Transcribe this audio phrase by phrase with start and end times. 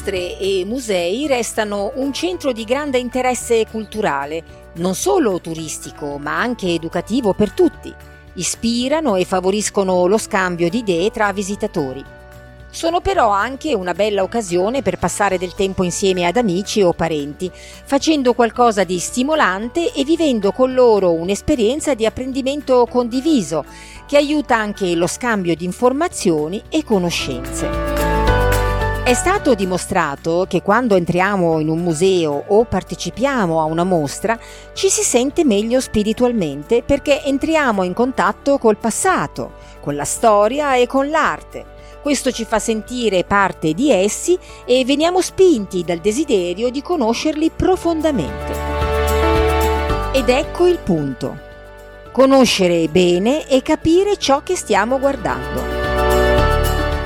[0.00, 4.42] mostre e musei restano un centro di grande interesse culturale,
[4.76, 7.94] non solo turistico, ma anche educativo per tutti.
[8.34, 12.02] Ispirano e favoriscono lo scambio di idee tra visitatori.
[12.70, 17.50] Sono però anche una bella occasione per passare del tempo insieme ad amici o parenti,
[17.52, 23.66] facendo qualcosa di stimolante e vivendo con loro un'esperienza di apprendimento condiviso,
[24.06, 28.19] che aiuta anche lo scambio di informazioni e conoscenze.
[29.02, 34.38] È stato dimostrato che quando entriamo in un museo o partecipiamo a una mostra
[34.74, 40.86] ci si sente meglio spiritualmente perché entriamo in contatto col passato, con la storia e
[40.86, 41.64] con l'arte.
[42.02, 48.52] Questo ci fa sentire parte di essi e veniamo spinti dal desiderio di conoscerli profondamente.
[50.12, 51.48] Ed ecco il punto.
[52.12, 55.79] Conoscere bene e capire ciò che stiamo guardando.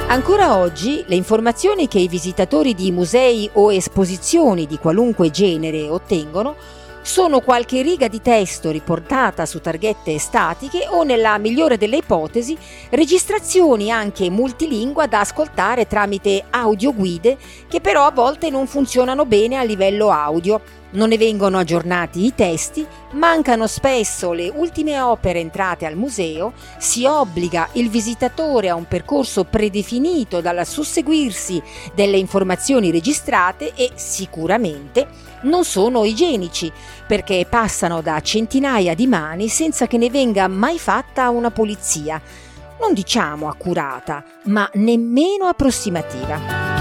[0.06, 6.54] Ancora oggi le informazioni che i visitatori di musei o esposizioni di qualunque genere ottengono
[7.00, 12.56] sono qualche riga di testo riportata su targhette statiche o, nella migliore delle ipotesi,
[12.90, 19.64] registrazioni anche multilingua da ascoltare tramite audioguide che però a volte non funzionano bene a
[19.64, 20.60] livello audio
[20.94, 27.04] non ne vengono aggiornati i testi, mancano spesso le ultime opere entrate al museo, si
[27.04, 31.62] obbliga il visitatore a un percorso predefinito dal susseguirsi
[31.94, 36.70] delle informazioni registrate e sicuramente non sono igienici
[37.06, 42.20] perché passano da centinaia di mani senza che ne venga mai fatta una pulizia,
[42.80, 46.73] non diciamo accurata, ma nemmeno approssimativa.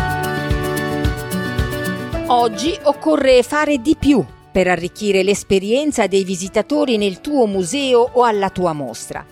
[2.35, 8.49] Oggi occorre fare di più per arricchire l'esperienza dei visitatori nel tuo museo o alla
[8.49, 9.23] tua mostra.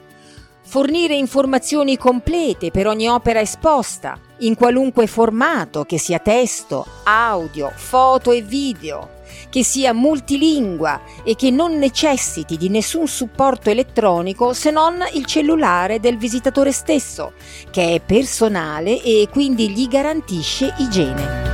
[0.62, 8.32] Fornire informazioni complete per ogni opera esposta, in qualunque formato, che sia testo, audio, foto
[8.32, 15.04] e video, che sia multilingua e che non necessiti di nessun supporto elettronico se non
[15.14, 17.34] il cellulare del visitatore stesso,
[17.72, 21.51] che è personale e quindi gli garantisce igiene.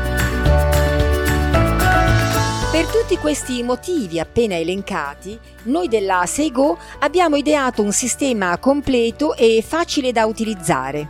[2.77, 9.63] Per tutti questi motivi appena elencati, noi della Seigo abbiamo ideato un sistema completo e
[9.65, 11.07] facile da utilizzare.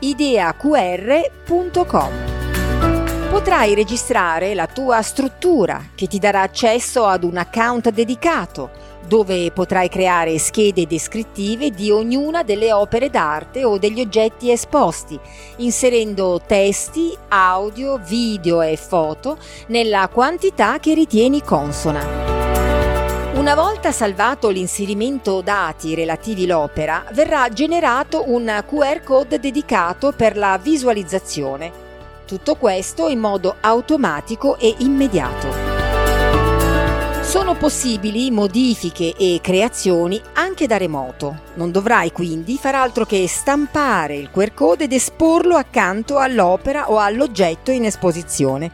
[0.00, 0.78] ideaqr.com
[3.38, 8.68] Potrai registrare la tua struttura che ti darà accesso ad un account dedicato
[9.06, 15.16] dove potrai creare schede descrittive di ognuna delle opere d'arte o degli oggetti esposti,
[15.58, 19.38] inserendo testi, audio, video e foto
[19.68, 22.04] nella quantità che ritieni consona.
[23.34, 30.58] Una volta salvato l'inserimento dati relativi all'opera, verrà generato un QR code dedicato per la
[30.60, 31.86] visualizzazione.
[32.28, 35.48] Tutto questo in modo automatico e immediato.
[37.22, 41.44] Sono possibili modifiche e creazioni anche da remoto.
[41.54, 46.98] Non dovrai quindi far altro che stampare il QR code ed esporlo accanto all'opera o
[46.98, 48.72] all'oggetto in esposizione.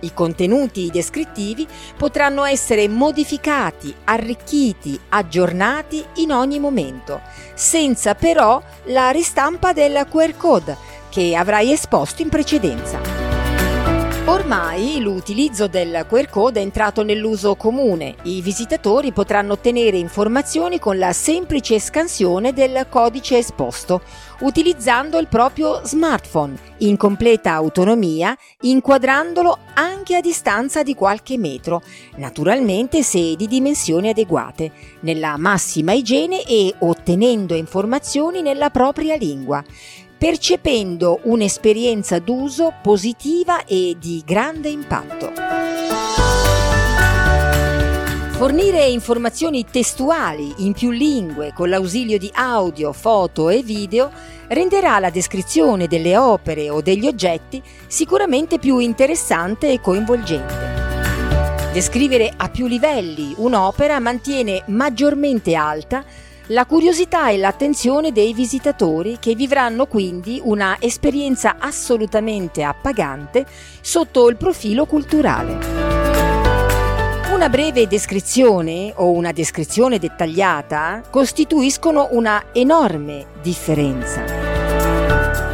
[0.00, 7.22] I contenuti descrittivi potranno essere modificati, arricchiti, aggiornati in ogni momento,
[7.54, 10.76] senza però la ristampa del QR code
[11.08, 13.18] che avrai esposto in precedenza.
[14.28, 18.14] Ormai l'utilizzo del QR code è entrato nell'uso comune.
[18.24, 24.02] I visitatori potranno ottenere informazioni con la semplice scansione del codice esposto,
[24.40, 31.80] utilizzando il proprio smartphone, in completa autonomia, inquadrandolo anche a distanza di qualche metro,
[32.16, 34.70] naturalmente se di dimensioni adeguate,
[35.00, 39.64] nella massima igiene e ottenendo informazioni nella propria lingua
[40.18, 45.32] percependo un'esperienza d'uso positiva e di grande impatto.
[48.32, 54.10] Fornire informazioni testuali in più lingue con l'ausilio di audio, foto e video
[54.48, 60.54] renderà la descrizione delle opere o degli oggetti sicuramente più interessante e coinvolgente.
[61.72, 66.04] Descrivere a più livelli un'opera mantiene maggiormente alta
[66.48, 73.44] la curiosità e l'attenzione dei visitatori che vivranno quindi una esperienza assolutamente appagante
[73.80, 75.58] sotto il profilo culturale.
[77.32, 84.24] Una breve descrizione o una descrizione dettagliata costituiscono una enorme differenza.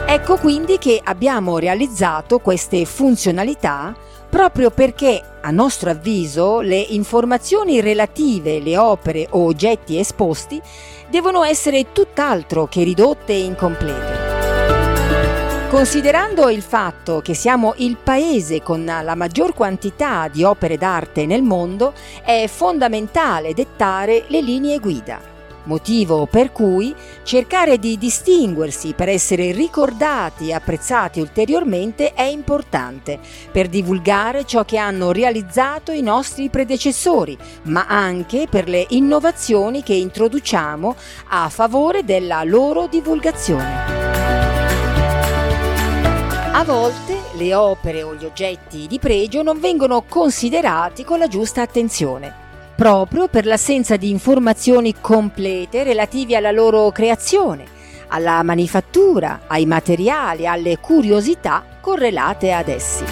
[0.07, 3.95] Ecco quindi che abbiamo realizzato queste funzionalità
[4.35, 10.61] proprio perché, a nostro avviso, le informazioni relative alle opere o oggetti esposti
[11.09, 15.69] devono essere tutt'altro che ridotte e incomplete.
[15.71, 21.45] Considerando il fatto che siamo il paese con la maggior quantità di opere d'arte nel
[21.45, 21.93] mondo,
[22.25, 25.34] è fondamentale dettare le linee guida
[25.65, 33.19] motivo per cui cercare di distinguersi per essere ricordati e apprezzati ulteriormente è importante
[33.51, 39.95] per divulgare ciò che hanno realizzato i nostri predecessori, ma anche per le innovazioni che
[39.95, 40.97] introduciamo
[41.29, 44.03] a favore della loro divulgazione.
[46.53, 51.63] A volte le opere o gli oggetti di pregio non vengono considerati con la giusta
[51.63, 52.44] attenzione
[52.75, 57.65] proprio per l'assenza di informazioni complete relative alla loro creazione,
[58.09, 63.05] alla manifattura, ai materiali, alle curiosità correlate ad essi.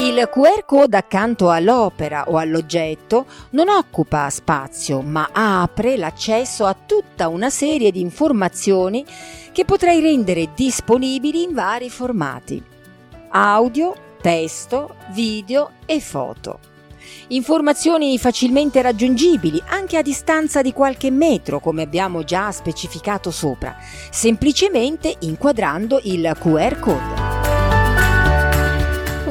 [0.00, 7.26] Il QR code accanto all'opera o all'oggetto non occupa spazio, ma apre l'accesso a tutta
[7.26, 9.04] una serie di informazioni
[9.50, 12.62] che potrei rendere disponibili in vari formati.
[13.30, 16.67] Audio, testo, video e foto.
[17.28, 23.76] Informazioni facilmente raggiungibili anche a distanza di qualche metro, come abbiamo già specificato sopra,
[24.10, 27.17] semplicemente inquadrando il QR code.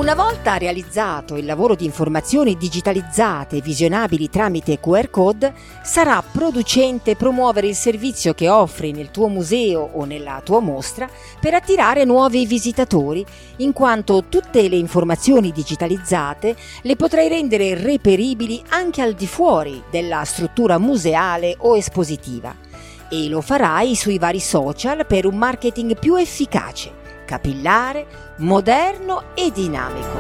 [0.07, 7.18] Una volta realizzato il lavoro di informazioni digitalizzate e visionabili tramite QR code, sarà producente
[7.18, 11.09] promuovere il servizio che offri nel tuo museo o nella tua mostra
[11.42, 13.25] per attirare nuovi visitatori,
[13.57, 20.24] in quanto tutte le informazioni digitalizzate le potrai rendere reperibili anche al di fuori della
[20.24, 22.56] struttura museale o espositiva.
[23.10, 28.07] E lo farai sui vari social per un marketing più efficace capillare,
[28.38, 30.18] moderno e dinamico.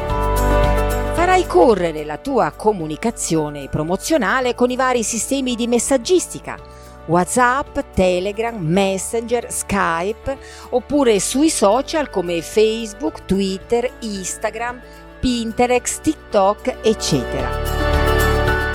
[1.15, 6.57] Farai correre la tua comunicazione promozionale con i vari sistemi di messaggistica,
[7.05, 10.37] WhatsApp, Telegram, Messenger, Skype,
[10.71, 14.81] oppure sui social come Facebook, Twitter, Instagram,
[15.19, 17.49] Pinterest, TikTok, eccetera.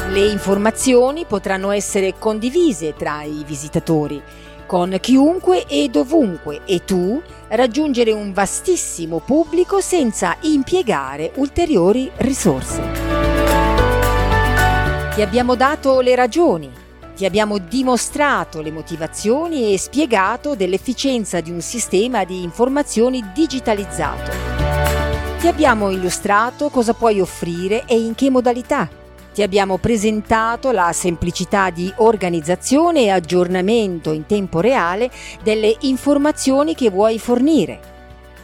[0.08, 4.20] Le informazioni potranno essere condivise tra i visitatori
[4.72, 7.20] con chiunque e dovunque e tu
[7.52, 12.80] raggiungere un vastissimo pubblico senza impiegare ulteriori risorse.
[15.14, 16.70] Ti abbiamo dato le ragioni,
[17.14, 24.30] ti abbiamo dimostrato le motivazioni e spiegato dell'efficienza di un sistema di informazioni digitalizzato.
[25.38, 28.88] Ti abbiamo illustrato cosa puoi offrire e in che modalità
[29.32, 35.10] ti abbiamo presentato la semplicità di organizzazione e aggiornamento in tempo reale
[35.42, 37.80] delle informazioni che vuoi fornire.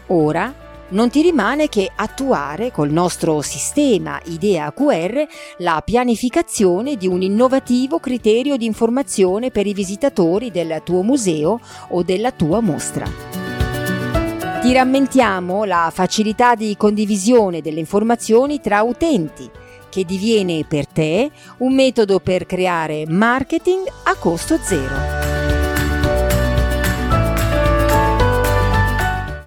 [0.08, 5.26] Ora non ti rimane che attuare col nostro sistema IDEA QR
[5.58, 12.02] la pianificazione di un innovativo criterio di informazione per i visitatori del tuo museo o
[12.02, 13.06] della tua mostra.
[14.62, 19.48] Ti rammentiamo la facilità di condivisione delle informazioni tra utenti
[19.98, 25.17] che diviene per te un metodo per creare marketing a costo zero.